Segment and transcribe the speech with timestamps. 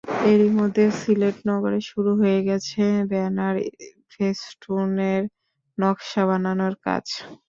[0.25, 4.41] এরই মধ্যে সিলেট নগরে শুরু হয়ে গেছে ব্যানার-ফেস্টুনের
[5.77, 7.05] নকশা বানানোর কাজ।